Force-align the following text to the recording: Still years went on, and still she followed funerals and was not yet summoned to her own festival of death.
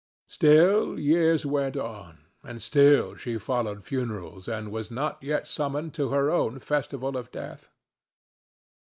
Still 0.25 0.99
years 0.99 1.45
went 1.45 1.77
on, 1.77 2.25
and 2.43 2.59
still 2.59 3.13
she 3.13 3.37
followed 3.37 3.83
funerals 3.83 4.47
and 4.47 4.71
was 4.71 4.89
not 4.89 5.21
yet 5.21 5.47
summoned 5.47 5.93
to 5.93 6.09
her 6.09 6.31
own 6.31 6.57
festival 6.57 7.15
of 7.15 7.29
death. 7.29 7.69